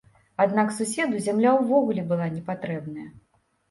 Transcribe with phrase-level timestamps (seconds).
[0.45, 3.11] Аднак суседу зямля ўвогуле была не патрэбная.